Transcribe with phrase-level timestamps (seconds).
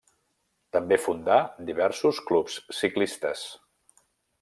[0.77, 1.37] També fundà
[1.69, 3.49] diversos clubs ciclistes.